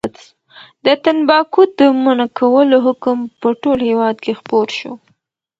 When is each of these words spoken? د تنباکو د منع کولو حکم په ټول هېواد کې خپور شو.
د 0.85 0.87
تنباکو 1.03 1.61
د 1.77 1.79
منع 2.03 2.27
کولو 2.39 2.77
حکم 2.85 3.17
په 3.39 3.47
ټول 3.61 3.79
هېواد 3.89 4.15
کې 4.23 4.33
خپور 4.39 4.67
شو. 4.79 4.93